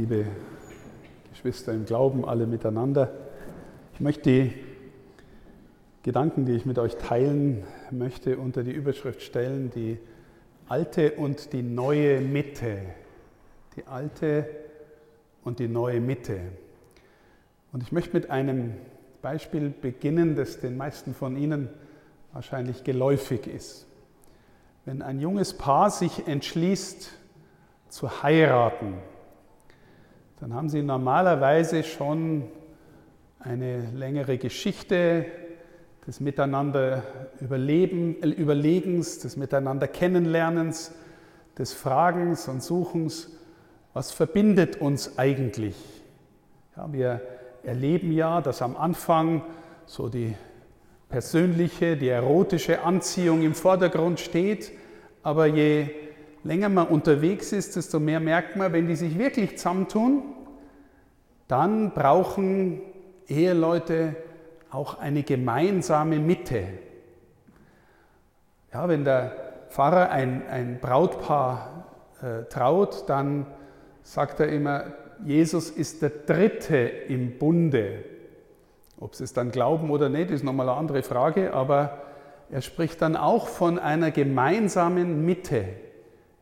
[0.00, 0.24] liebe
[1.28, 3.12] Geschwister im Glauben, alle miteinander.
[3.92, 4.54] Ich möchte die
[6.02, 9.98] Gedanken, die ich mit euch teilen möchte, unter die Überschrift stellen, die
[10.68, 12.78] alte und die neue Mitte.
[13.76, 14.48] Die alte
[15.44, 16.40] und die neue Mitte.
[17.70, 18.72] Und ich möchte mit einem
[19.20, 21.68] Beispiel beginnen, das den meisten von Ihnen
[22.32, 23.86] wahrscheinlich geläufig ist.
[24.86, 27.12] Wenn ein junges Paar sich entschließt
[27.90, 28.94] zu heiraten,
[30.40, 32.44] dann haben sie normalerweise schon
[33.38, 35.26] eine längere Geschichte
[36.06, 37.02] des Miteinander
[37.40, 40.92] Überleben, äh, Überlegens, des Miteinander Kennenlernens,
[41.58, 43.36] des Fragens und Suchens.
[43.92, 45.76] Was verbindet uns eigentlich?
[46.74, 47.20] Ja, wir
[47.62, 49.42] erleben ja, dass am Anfang
[49.84, 50.34] so die
[51.10, 54.72] persönliche, die erotische Anziehung im Vordergrund steht,
[55.22, 55.90] aber je
[56.44, 60.22] länger man unterwegs ist, desto mehr merkt man, wenn die sich wirklich zusammentun,
[61.50, 62.80] dann brauchen
[63.26, 64.14] Eheleute
[64.70, 66.64] auch eine gemeinsame Mitte.
[68.72, 69.32] Ja, wenn der
[69.68, 71.84] Pfarrer ein, ein Brautpaar
[72.22, 73.46] äh, traut, dann
[74.02, 74.84] sagt er immer,
[75.24, 78.04] Jesus ist der Dritte im Bunde.
[79.00, 82.02] Ob sie es dann glauben oder nicht, ist nochmal eine andere Frage, aber
[82.50, 85.64] er spricht dann auch von einer gemeinsamen Mitte.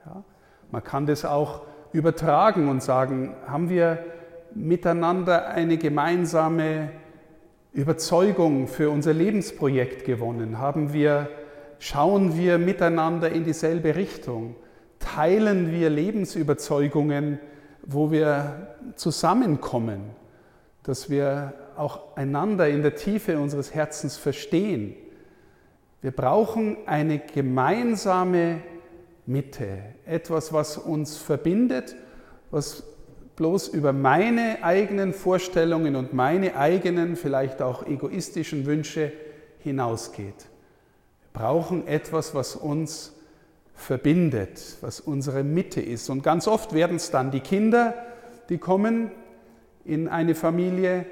[0.05, 0.22] Ja,
[0.70, 4.05] man kann das auch übertragen und sagen, haben wir
[4.54, 6.91] miteinander eine gemeinsame
[7.72, 10.58] Überzeugung für unser Lebensprojekt gewonnen?
[10.58, 11.28] Haben wir,
[11.78, 14.56] schauen wir miteinander in dieselbe Richtung?
[14.98, 17.38] Teilen wir Lebensüberzeugungen,
[17.82, 20.00] wo wir zusammenkommen,
[20.83, 24.94] dass wir auch einander in der Tiefe unseres Herzens verstehen?
[26.00, 28.60] Wir brauchen eine gemeinsame
[29.27, 31.96] Mitte, etwas, was uns verbindet,
[32.50, 32.83] was
[33.39, 39.12] bloß über meine eigenen Vorstellungen und meine eigenen, vielleicht auch egoistischen Wünsche
[39.61, 40.48] hinausgeht.
[41.33, 43.12] Wir brauchen etwas, was uns
[43.74, 46.11] verbindet, was unsere Mitte ist.
[46.11, 47.95] Und ganz oft werden es dann die Kinder,
[48.48, 49.12] die kommen
[49.85, 51.07] in eine Familie.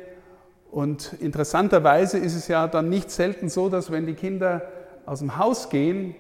[0.72, 4.62] Und interessanterweise ist es ja dann nicht selten so, dass wenn die Kinder
[5.06, 6.16] aus dem Haus gehen,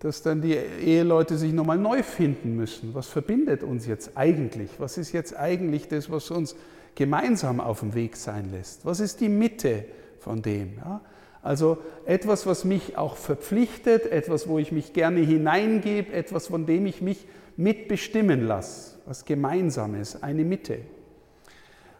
[0.00, 2.94] dass dann die Eheleute sich nochmal neu finden müssen.
[2.94, 4.70] Was verbindet uns jetzt eigentlich?
[4.78, 6.56] Was ist jetzt eigentlich das, was uns
[6.94, 8.84] gemeinsam auf dem Weg sein lässt?
[8.86, 9.84] Was ist die Mitte
[10.18, 10.78] von dem?
[10.78, 11.02] Ja?
[11.42, 16.86] Also etwas, was mich auch verpflichtet, etwas, wo ich mich gerne hineingebe, etwas, von dem
[16.86, 17.26] ich mich
[17.58, 20.78] mitbestimmen lasse, was Gemeinsames, eine Mitte.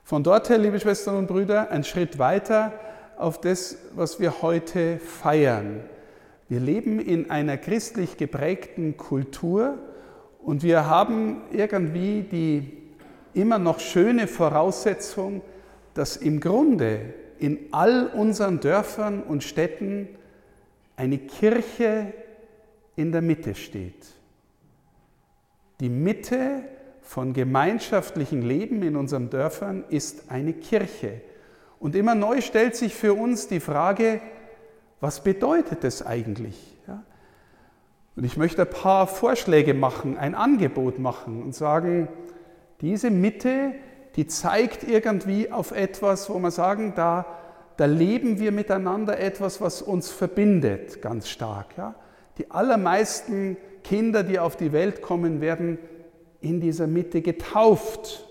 [0.05, 2.73] Von dort her, liebe Schwestern und Brüder, ein Schritt weiter
[3.19, 5.81] auf das, was wir heute feiern
[6.51, 9.79] wir leben in einer christlich geprägten Kultur
[10.43, 12.77] und wir haben irgendwie die
[13.35, 15.43] immer noch schöne Voraussetzung,
[15.95, 20.09] dass im Grunde in all unseren Dörfern und Städten
[20.97, 22.13] eine Kirche
[22.97, 24.09] in der Mitte steht.
[25.79, 26.65] Die Mitte
[27.01, 31.21] von gemeinschaftlichem Leben in unseren Dörfern ist eine Kirche.
[31.79, 34.21] Und immer neu stellt sich für uns die Frage,
[35.01, 36.57] was bedeutet das eigentlich?
[36.87, 37.03] Ja?
[38.17, 42.09] Und ich möchte ein paar Vorschläge machen, ein Angebot machen und sagen,
[42.81, 43.73] diese Mitte,
[44.17, 47.27] die zeigt irgendwie auf etwas, wo wir sagen, da,
[47.77, 51.77] da leben wir miteinander etwas, was uns verbindet, ganz stark.
[51.77, 51.95] Ja?
[52.39, 55.79] Die allermeisten Kinder, die auf die Welt kommen, werden
[56.41, 58.27] in dieser Mitte getauft.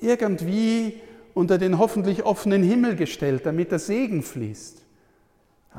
[0.00, 1.00] Irgendwie
[1.34, 4.85] unter den hoffentlich offenen Himmel gestellt, damit der Segen fließt.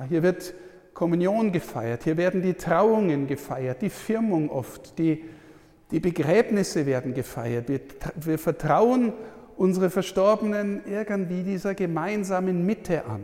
[0.10, 0.54] Hier wird
[0.94, 5.24] Kommunion gefeiert, hier werden die Trauungen gefeiert, die Firmung oft, die,
[5.92, 7.70] die Begräbnisse werden gefeiert.
[7.70, 7.82] Wir,
[8.16, 9.14] wir vertrauen
[9.58, 13.24] unsere Verstorbenen irgendwie dieser gemeinsamen Mitte an.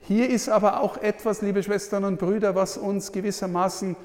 [0.00, 3.96] Hier ist aber auch etwas, liebe Schwestern und Brüder, was uns gewissermaßen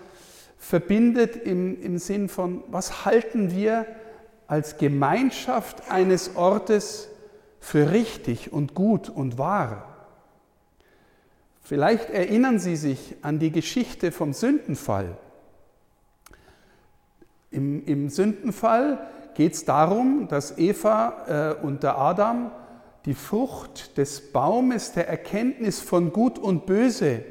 [0.57, 3.85] verbindet im, im Sinn von, was halten wir
[4.47, 7.09] als Gemeinschaft eines Ortes
[7.59, 9.98] für richtig und gut und wahr?
[11.61, 15.17] Vielleicht erinnern Sie sich an die Geschichte vom Sündenfall.
[17.52, 22.52] Im, im Sündenfall geht es darum, dass Eva äh, und der Adam
[23.06, 27.23] die Frucht des Baumes der Erkenntnis von Gut und Böse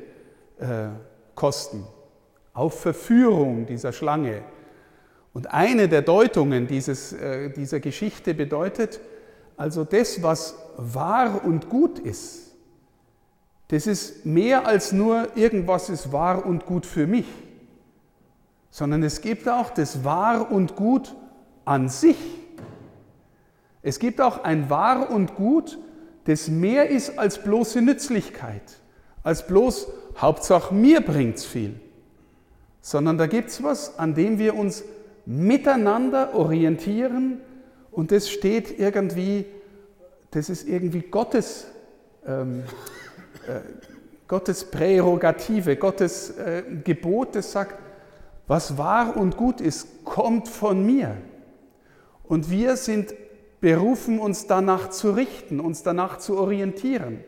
[0.59, 0.89] äh,
[1.35, 1.85] kosten,
[2.53, 4.43] auf Verführung dieser Schlange.
[5.33, 9.01] Und eine der Deutungen dieses, äh, dieser Geschichte bedeutet,
[9.57, 12.48] also das, was wahr und gut ist,
[13.69, 17.27] das ist mehr als nur irgendwas ist wahr und gut für mich,
[18.71, 21.15] sondern es gibt auch das wahr und gut
[21.65, 22.17] an sich.
[23.83, 25.79] Es gibt auch ein Wahr und Gut,
[26.25, 28.81] das mehr ist als bloße Nützlichkeit,
[29.23, 29.89] als bloß
[30.19, 31.79] Hauptsache mir bringt's viel,
[32.81, 34.83] sondern da gibt's was, an dem wir uns
[35.25, 37.41] miteinander orientieren
[37.91, 39.47] und das steht irgendwie,
[40.31, 41.67] das ist irgendwie Gottes,
[42.27, 43.08] ähm, äh,
[44.27, 47.79] Gottes Prärogative, Gottes äh, Gebot, das sagt,
[48.47, 51.17] was wahr und gut ist, kommt von mir.
[52.25, 53.15] Und wir sind
[53.61, 57.25] berufen, uns danach zu richten, uns danach zu orientieren.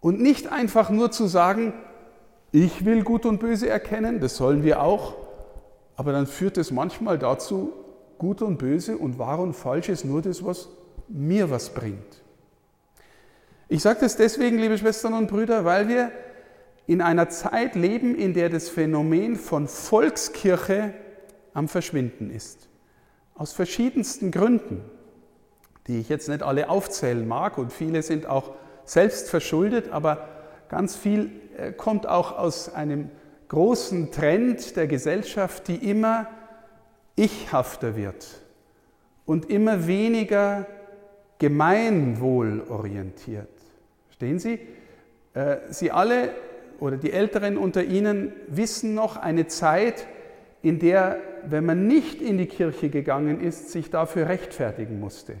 [0.00, 1.74] Und nicht einfach nur zu sagen,
[2.52, 5.14] ich will Gut und Böse erkennen, das sollen wir auch,
[5.96, 7.72] aber dann führt es manchmal dazu,
[8.18, 10.68] Gut und Böse und Wahr und Falsch ist nur das, was
[11.08, 12.19] mir was bringt.
[13.72, 16.10] Ich sage das deswegen, liebe Schwestern und Brüder, weil wir
[16.88, 20.92] in einer Zeit leben, in der das Phänomen von Volkskirche
[21.54, 22.68] am Verschwinden ist.
[23.36, 24.82] Aus verschiedensten Gründen,
[25.86, 30.26] die ich jetzt nicht alle aufzählen mag und viele sind auch selbst verschuldet, aber
[30.68, 33.08] ganz viel äh, kommt auch aus einem
[33.46, 36.26] großen Trend der Gesellschaft, die immer
[37.14, 38.26] ichhafter wird
[39.26, 40.66] und immer weniger
[41.38, 43.59] gemeinwohlorientiert.
[44.20, 44.58] Verstehen Sie?
[45.32, 46.32] Äh, Sie alle
[46.78, 50.06] oder die Älteren unter Ihnen wissen noch eine Zeit,
[50.60, 55.36] in der, wenn man nicht in die Kirche gegangen ist, sich dafür rechtfertigen musste.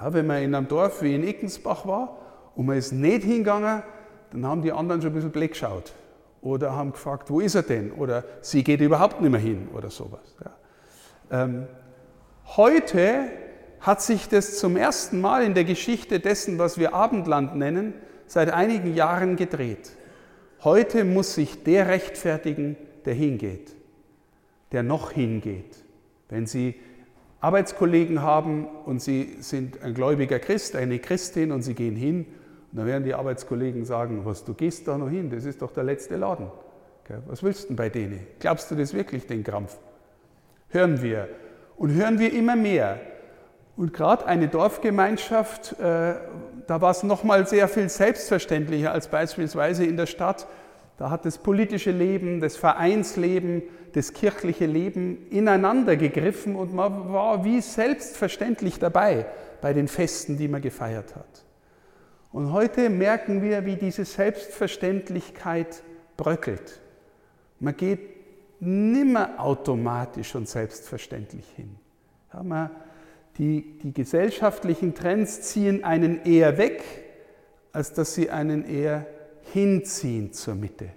[0.00, 2.18] Ja, wenn man in einem Dorf wie in Ickensbach war
[2.54, 3.82] und man ist nicht hingegangen,
[4.30, 5.92] dann haben die anderen schon ein bisschen blöd geschaut
[6.40, 7.90] oder haben gefragt, wo ist er denn?
[7.90, 10.36] Oder sie geht überhaupt nicht mehr hin oder sowas.
[10.44, 11.42] Ja.
[11.42, 11.66] Ähm,
[12.56, 13.28] heute
[13.84, 17.92] hat sich das zum ersten Mal in der Geschichte dessen, was wir Abendland nennen,
[18.26, 19.92] seit einigen Jahren gedreht.
[20.62, 23.76] Heute muss sich der rechtfertigen, der hingeht,
[24.72, 25.76] der noch hingeht.
[26.30, 26.76] Wenn Sie
[27.40, 32.24] Arbeitskollegen haben und Sie sind ein gläubiger Christ, eine Christin und Sie gehen hin,
[32.72, 35.84] dann werden die Arbeitskollegen sagen, was, du gehst da noch hin, das ist doch der
[35.84, 36.50] letzte Laden.
[37.26, 38.26] Was willst du denn bei denen?
[38.38, 39.76] Glaubst du das wirklich, den Krampf?
[40.70, 41.28] Hören wir.
[41.76, 42.98] Und hören wir immer mehr.
[43.76, 46.14] Und gerade eine Dorfgemeinschaft, äh,
[46.66, 50.46] da war es nochmal sehr viel selbstverständlicher als beispielsweise in der Stadt.
[50.96, 53.62] Da hat das politische Leben, das Vereinsleben,
[53.94, 59.26] das kirchliche Leben ineinander gegriffen und man war wie selbstverständlich dabei
[59.60, 61.44] bei den Festen, die man gefeiert hat.
[62.32, 65.82] Und heute merken wir, wie diese Selbstverständlichkeit
[66.16, 66.80] bröckelt.
[67.60, 68.00] Man geht
[68.60, 71.76] nimmer automatisch und selbstverständlich hin.
[72.32, 72.70] Ja, man
[73.38, 76.82] die, die gesellschaftlichen Trends ziehen einen eher weg,
[77.72, 79.06] als dass sie einen eher
[79.52, 80.90] hinziehen zur Mitte.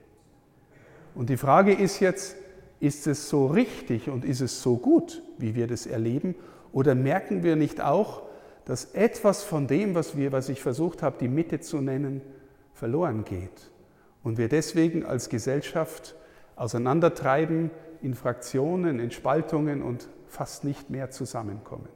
[1.15, 2.35] Und die Frage ist jetzt,
[2.79, 6.35] ist es so richtig und ist es so gut, wie wir das erleben?
[6.71, 8.21] Oder merken wir nicht auch,
[8.65, 12.21] dass etwas von dem, was, wir, was ich versucht habe, die Mitte zu nennen,
[12.73, 13.71] verloren geht?
[14.23, 16.15] Und wir deswegen als Gesellschaft
[16.55, 21.87] auseinandertreiben in Fraktionen, in Spaltungen und fast nicht mehr zusammenkommen.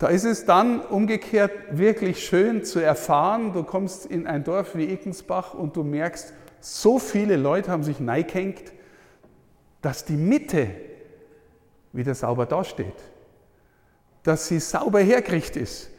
[0.00, 4.88] Da ist es dann umgekehrt wirklich schön zu erfahren, du kommst in ein Dorf wie
[4.88, 8.72] Eckensbach und du merkst, so viele Leute haben sich neigehängt,
[9.82, 10.70] dass die Mitte
[11.92, 12.94] wieder sauber dasteht,
[14.22, 15.90] dass sie sauber hergerichtet ist,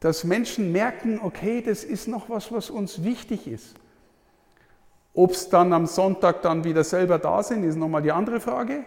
[0.00, 3.76] dass Menschen merken, okay, das ist noch was, was uns wichtig ist.
[5.14, 8.84] Ob es dann am Sonntag dann wieder selber da sind, ist nochmal die andere Frage.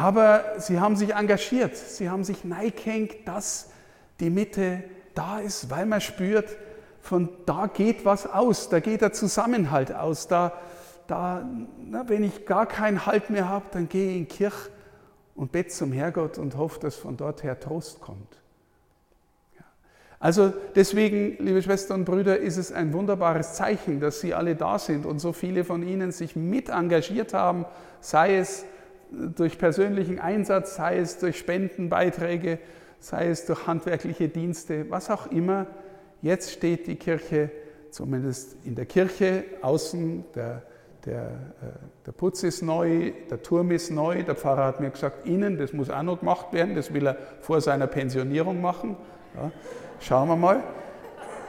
[0.00, 3.68] Aber sie haben sich engagiert, sie haben sich neigehängt, dass
[4.18, 4.82] die Mitte
[5.14, 6.56] da ist, weil man spürt,
[7.02, 10.26] von da geht was aus, da geht der Zusammenhalt aus.
[10.26, 10.54] Da,
[11.06, 14.70] da, na, wenn ich gar keinen Halt mehr habe, dann gehe ich in die Kirche
[15.34, 18.40] und bete zum Herrgott und hoffe, dass von dort her Trost kommt.
[19.58, 19.64] Ja.
[20.18, 24.78] Also deswegen, liebe Schwestern und Brüder, ist es ein wunderbares Zeichen, dass Sie alle da
[24.78, 27.66] sind und so viele von Ihnen sich mit engagiert haben,
[28.00, 28.64] sei es
[29.10, 32.58] durch persönlichen Einsatz, sei es durch Spendenbeiträge,
[32.98, 35.66] sei es durch handwerkliche Dienste, was auch immer.
[36.22, 37.50] Jetzt steht die Kirche,
[37.90, 40.62] zumindest in der Kirche, außen, der,
[41.06, 45.26] der, äh, der Putz ist neu, der Turm ist neu, der Pfarrer hat mir gesagt,
[45.26, 48.96] innen, das muss auch noch gemacht werden, das will er vor seiner Pensionierung machen.
[49.34, 49.50] Ja,
[50.00, 50.62] schauen wir mal.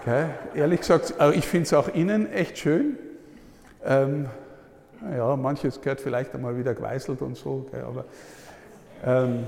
[0.01, 0.27] Okay.
[0.55, 2.97] Ehrlich gesagt, ich finde es auch innen echt schön.
[3.85, 4.27] Ähm,
[5.09, 8.05] ja, manches gehört vielleicht einmal wieder geweißelt und so, okay, aber,
[9.05, 9.45] ähm,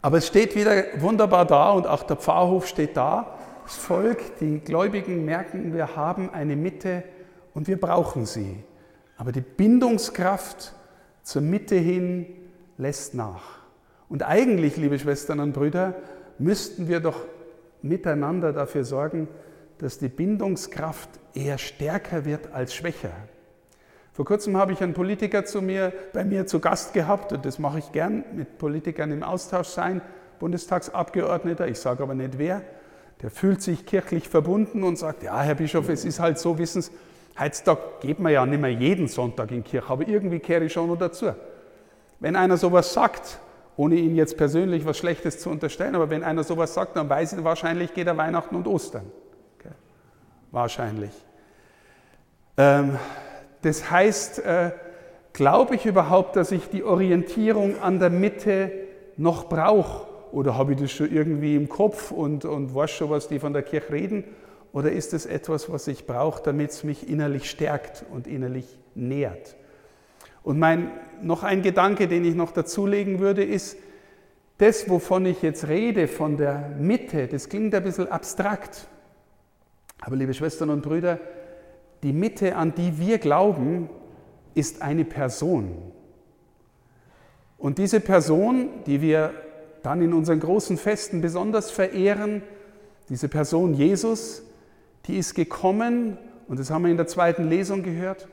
[0.00, 3.34] aber es steht wieder wunderbar da und auch der Pfarrhof steht da.
[3.64, 7.02] Das Volk, die Gläubigen merken, wir haben eine Mitte
[7.52, 8.62] und wir brauchen sie.
[9.16, 10.72] Aber die Bindungskraft
[11.22, 12.26] zur Mitte hin
[12.78, 13.58] lässt nach.
[14.08, 15.96] Und eigentlich, liebe Schwestern und Brüder,
[16.38, 17.20] müssten wir doch
[17.82, 19.28] miteinander dafür sorgen,
[19.78, 23.12] dass die Bindungskraft eher stärker wird als schwächer.
[24.18, 27.60] Vor kurzem habe ich einen Politiker zu mir, bei mir zu Gast gehabt und das
[27.60, 30.00] mache ich gern, mit Politikern im Austausch sein,
[30.40, 32.62] Bundestagsabgeordneter, ich sage aber nicht wer,
[33.22, 36.82] der fühlt sich kirchlich verbunden und sagt, ja, Herr Bischof, es ist halt so, wissen
[36.82, 36.90] Sie,
[37.38, 40.88] heutzutage geht man ja nicht mehr jeden Sonntag in Kirche, aber irgendwie kehre ich schon
[40.88, 41.26] noch dazu.
[42.18, 43.38] Wenn einer sowas sagt,
[43.76, 47.34] ohne ihn jetzt persönlich was Schlechtes zu unterstellen, aber wenn einer sowas sagt, dann weiß
[47.34, 49.12] ich, wahrscheinlich geht er Weihnachten und Ostern.
[49.60, 49.74] Okay.
[50.50, 51.12] Wahrscheinlich.
[52.56, 52.98] Ähm,
[53.62, 54.70] das heißt, äh,
[55.32, 58.72] glaube ich überhaupt, dass ich die Orientierung an der Mitte
[59.16, 60.06] noch brauche?
[60.32, 63.52] Oder habe ich das schon irgendwie im Kopf und, und weiß schon, was die von
[63.52, 64.24] der Kirche reden?
[64.72, 69.56] Oder ist es etwas, was ich brauche, damit es mich innerlich stärkt und innerlich nährt?
[70.42, 70.90] Und mein,
[71.22, 73.76] noch ein Gedanke, den ich noch dazulegen würde, ist,
[74.58, 78.88] das, wovon ich jetzt rede, von der Mitte, das klingt ein bisschen abstrakt.
[80.00, 81.20] Aber liebe Schwestern und Brüder,
[82.02, 83.88] die Mitte, an die wir glauben,
[84.54, 85.92] ist eine Person.
[87.56, 89.32] Und diese Person, die wir
[89.82, 92.42] dann in unseren großen Festen besonders verehren,
[93.08, 94.42] diese Person Jesus,
[95.06, 98.28] die ist gekommen, und das haben wir in der zweiten Lesung gehört,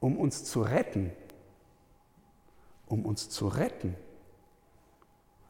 [0.00, 1.12] um uns zu retten
[2.90, 3.94] um uns zu retten.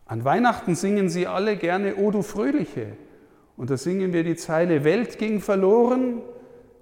[0.05, 2.97] An Weihnachten singen sie alle gerne O du Fröhliche.
[3.57, 6.21] Und da singen wir die Zeile, Welt ging verloren,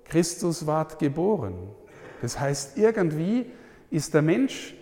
[0.09, 1.55] Christus ward geboren.
[2.23, 3.47] Das heißt, irgendwie
[3.91, 4.75] ist der Mensch,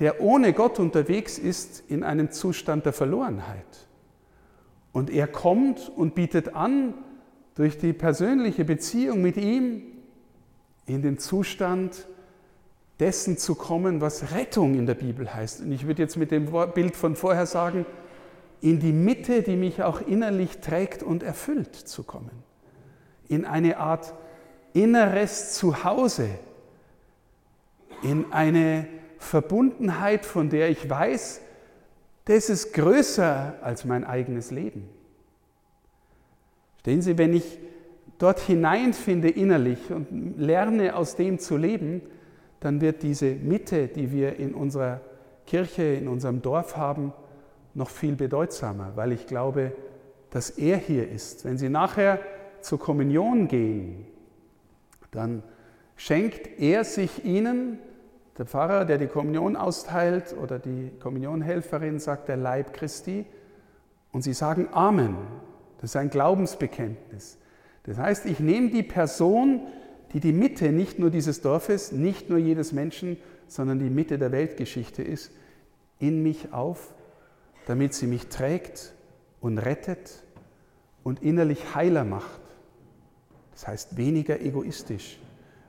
[0.00, 3.88] der ohne Gott unterwegs ist, in einem Zustand der Verlorenheit.
[4.92, 6.94] Und er kommt und bietet an,
[7.54, 9.82] durch die persönliche Beziehung mit ihm
[10.86, 12.06] in den Zustand
[13.00, 15.62] dessen zu kommen, was Rettung in der Bibel heißt.
[15.62, 17.84] Und ich würde jetzt mit dem Bild von vorher sagen,
[18.60, 22.30] in die Mitte, die mich auch innerlich trägt und erfüllt zu kommen.
[23.28, 24.14] In eine Art
[24.72, 26.28] inneres Zuhause,
[28.02, 28.86] in eine
[29.18, 31.40] Verbundenheit, von der ich weiß,
[32.26, 34.88] das ist größer als mein eigenes Leben.
[36.80, 37.58] Stehen Sie, wenn ich
[38.18, 42.02] dort hineinfinde innerlich und lerne aus dem zu leben,
[42.60, 45.00] dann wird diese Mitte, die wir in unserer
[45.46, 47.12] Kirche, in unserem Dorf haben,
[47.74, 49.72] noch viel bedeutsamer, weil ich glaube,
[50.30, 51.44] dass er hier ist.
[51.44, 52.20] Wenn Sie nachher
[52.60, 54.06] zur Kommunion gehen,
[55.10, 55.42] dann
[55.96, 57.78] schenkt er sich Ihnen,
[58.38, 63.26] der Pfarrer, der die Kommunion austeilt oder die Kommunionhelferin sagt der Leib Christi
[64.12, 65.16] und Sie sagen Amen.
[65.80, 67.38] Das ist ein Glaubensbekenntnis.
[67.84, 69.62] Das heißt, ich nehme die Person,
[70.12, 74.32] die die Mitte nicht nur dieses Dorfes, nicht nur jedes Menschen, sondern die Mitte der
[74.32, 75.32] Weltgeschichte ist,
[75.98, 76.94] in mich auf,
[77.66, 78.92] damit sie mich trägt
[79.40, 80.22] und rettet
[81.02, 82.40] und innerlich heiler macht.
[83.58, 85.18] Das heißt weniger egoistisch,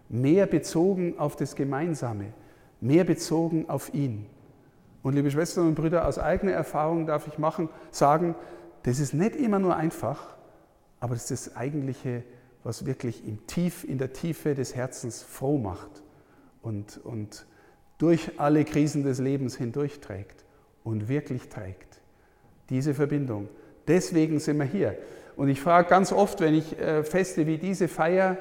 [0.10, 2.34] mehr bezogen auf das Gemeinsame,
[2.82, 4.28] mehr bezogen auf ihn.
[5.02, 8.36] Und liebe Schwestern und Brüder, aus eigener Erfahrung darf ich machen, sagen,
[8.84, 10.38] das ist nicht immer nur einfach,
[11.00, 12.24] aber das ist das eigentliche
[12.64, 16.04] was wirklich im Tief, in der Tiefe des Herzens froh macht
[16.62, 17.48] und, und
[17.98, 20.46] durch alle Krisen des Lebens hindurchträgt
[20.84, 22.02] und wirklich trägt.
[22.70, 23.50] Diese Verbindung.
[23.90, 24.98] Deswegen sind wir hier.
[25.36, 28.38] Und ich frage ganz oft, wenn ich äh, Feste wie diese feiere,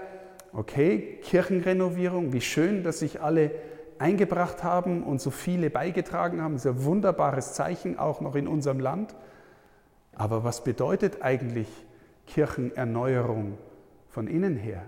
[0.53, 3.51] okay, Kirchenrenovierung, wie schön, dass sich alle
[3.99, 6.53] eingebracht haben und so viele beigetragen haben.
[6.55, 9.17] Das ist ein wunderbares Zeichen, auch noch in unserem Land.
[10.15, 11.67] Aber was bedeutet eigentlich
[12.29, 13.59] Kirchenerneuerung
[14.09, 14.85] von innen her.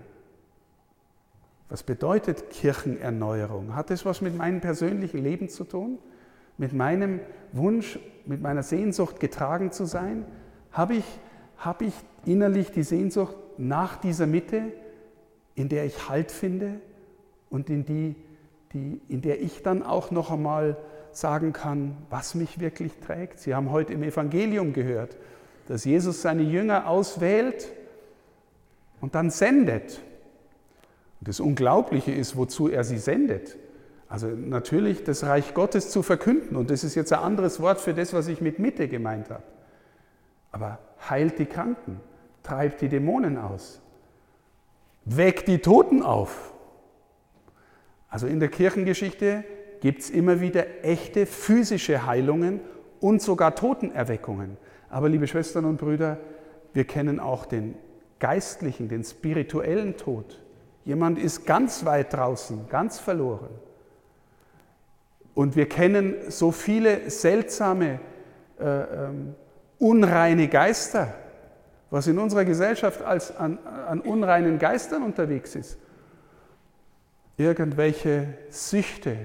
[1.69, 3.75] Was bedeutet Kirchenerneuerung?
[3.75, 5.99] Hat das was mit meinem persönlichen Leben zu tun?
[6.57, 7.21] Mit meinem
[7.53, 10.25] Wunsch, mit meiner Sehnsucht getragen zu sein?
[10.71, 11.05] Habe ich,
[11.57, 11.93] habe ich
[12.25, 14.71] innerlich die Sehnsucht nach dieser Mitte,
[15.55, 16.79] in der ich Halt finde
[17.49, 18.15] und in, die,
[18.73, 20.77] die, in der ich dann auch noch einmal
[21.11, 23.39] sagen kann, was mich wirklich trägt?
[23.39, 25.17] Sie haben heute im Evangelium gehört,
[25.67, 27.71] dass Jesus seine Jünger auswählt
[29.01, 29.99] und dann sendet.
[31.19, 33.57] Und das Unglaubliche ist, wozu er sie sendet.
[34.07, 36.55] Also natürlich das Reich Gottes zu verkünden.
[36.57, 39.43] Und das ist jetzt ein anderes Wort für das, was ich mit Mitte gemeint habe.
[40.51, 40.79] Aber
[41.09, 41.99] heilt die Kranken,
[42.43, 43.81] treibt die Dämonen aus,
[45.05, 46.53] weckt die Toten auf.
[48.09, 49.43] Also in der Kirchengeschichte
[49.79, 52.59] gibt es immer wieder echte physische Heilungen
[52.99, 54.57] und sogar Totenerweckungen.
[54.89, 56.17] Aber liebe Schwestern und Brüder,
[56.73, 57.75] wir kennen auch den
[58.19, 60.41] geistlichen, den spirituellen Tod.
[60.85, 63.49] Jemand ist ganz weit draußen, ganz verloren.
[65.33, 67.99] Und wir kennen so viele seltsame,
[68.59, 69.35] äh, ähm,
[69.81, 71.13] unreine Geister,
[71.89, 73.57] was in unserer Gesellschaft als an,
[73.87, 75.77] an unreinen Geistern unterwegs ist.
[77.35, 79.17] Irgendwelche Süchte,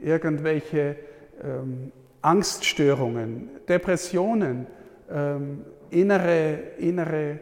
[0.00, 0.96] irgendwelche
[1.42, 1.90] ähm,
[2.22, 4.68] Angststörungen, Depressionen,
[5.10, 7.38] ähm, innere, innere äh,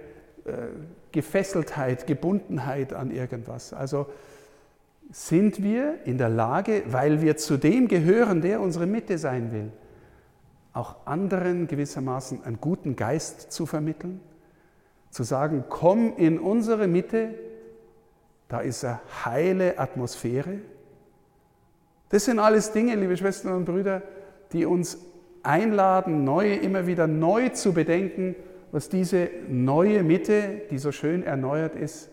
[1.12, 3.74] Gefesseltheit, Gebundenheit an irgendwas.
[3.74, 4.06] Also
[5.10, 9.70] sind wir in der Lage, weil wir zu dem gehören, der unsere Mitte sein will,
[10.72, 14.20] auch anderen gewissermaßen einen guten Geist zu vermitteln?
[15.10, 17.34] Zu sagen, komm in unsere Mitte,
[18.48, 20.58] da ist eine heile Atmosphäre.
[22.08, 24.02] Das sind alles Dinge, liebe Schwestern und Brüder,
[24.52, 24.98] die uns
[25.42, 28.36] einladen, neu, immer wieder neu zu bedenken,
[28.70, 32.10] was diese neue Mitte, die so schön erneuert ist,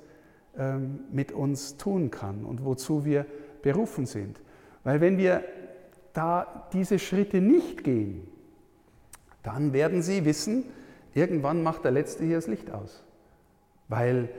[0.57, 3.25] ähm, mit uns tun kann und wozu wir
[3.61, 4.41] berufen sind.
[4.83, 5.43] Weil wenn wir
[6.13, 8.27] da diese Schritte nicht gehen,
[9.43, 10.65] dann werden Sie wissen,
[11.13, 13.03] irgendwann macht der Letzte hier das Licht aus.
[13.87, 14.29] Weil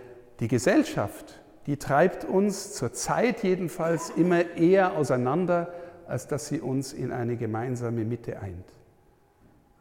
[0.40, 5.72] die Gesellschaft, die treibt uns zur Zeit jedenfalls immer eher auseinander,
[6.06, 8.64] als dass sie uns in eine gemeinsame Mitte eint.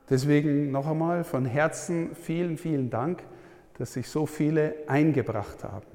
[0.10, 3.24] Deswegen noch einmal von Herzen vielen, vielen Dank,
[3.78, 5.86] dass sich so viele eingebracht haben.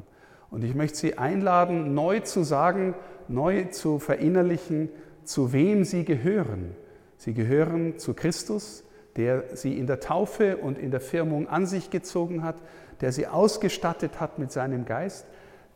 [0.50, 2.94] Und ich möchte Sie einladen, neu zu sagen,
[3.26, 4.88] neu zu verinnerlichen,
[5.24, 6.76] zu wem Sie gehören.
[7.16, 8.83] Sie gehören zu Christus,
[9.16, 12.56] der Sie in der Taufe und in der Firmung an sich gezogen hat,
[13.00, 15.26] der Sie ausgestattet hat mit seinem Geist,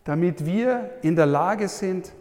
[0.05, 2.13] damit wir in der Lage sind,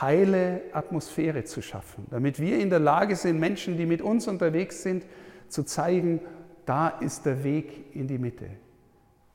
[0.00, 4.82] heile Atmosphäre zu schaffen, damit wir in der Lage sind, Menschen, die mit uns unterwegs
[4.82, 5.04] sind,
[5.48, 6.20] zu zeigen,
[6.64, 8.46] da ist der Weg in die Mitte.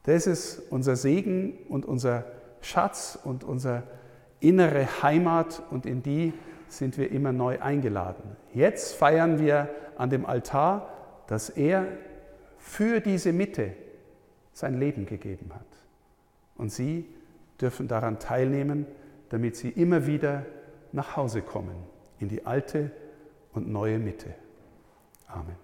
[0.03, 2.25] Das ist unser Segen und unser
[2.61, 3.83] Schatz und unsere
[4.39, 6.33] innere Heimat und in die
[6.71, 8.35] sind wir immer neu eingeladen.
[8.53, 10.89] Jetzt feiern wir an dem Altar,
[11.27, 11.87] dass er
[12.57, 13.73] für diese Mitte
[14.53, 15.65] sein Leben gegeben hat.
[16.55, 17.05] Und Sie
[17.59, 18.85] dürfen daran teilnehmen,
[19.29, 20.45] damit sie immer wieder
[20.91, 21.75] nach Hause kommen,
[22.19, 22.91] in die alte
[23.53, 24.33] und neue Mitte.
[25.27, 25.55] Amen.